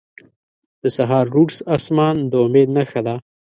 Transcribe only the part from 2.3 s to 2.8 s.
د امید